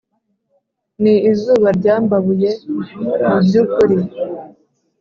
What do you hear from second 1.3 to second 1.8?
izuba